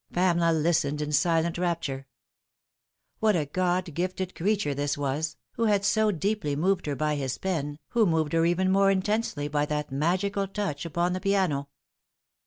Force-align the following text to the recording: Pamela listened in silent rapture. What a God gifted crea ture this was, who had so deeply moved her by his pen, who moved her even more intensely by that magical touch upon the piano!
Pamela 0.11 0.51
listened 0.51 0.99
in 0.99 1.11
silent 1.11 1.59
rapture. 1.59 2.07
What 3.19 3.35
a 3.35 3.45
God 3.45 3.93
gifted 3.93 4.33
crea 4.33 4.55
ture 4.55 4.73
this 4.73 4.97
was, 4.97 5.37
who 5.57 5.65
had 5.65 5.85
so 5.85 6.09
deeply 6.09 6.55
moved 6.55 6.87
her 6.87 6.95
by 6.95 7.13
his 7.13 7.37
pen, 7.37 7.77
who 7.89 8.07
moved 8.07 8.33
her 8.33 8.43
even 8.43 8.71
more 8.71 8.89
intensely 8.89 9.47
by 9.47 9.67
that 9.67 9.91
magical 9.91 10.47
touch 10.47 10.87
upon 10.87 11.13
the 11.13 11.21
piano! 11.21 11.67